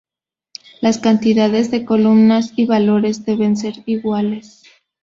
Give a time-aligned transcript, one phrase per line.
[0.79, 4.63] Las cantidades de columnas y valores deben ser iguales.